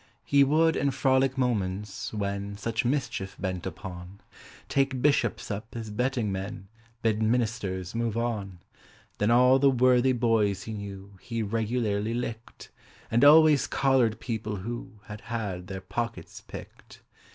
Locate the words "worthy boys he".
9.69-10.73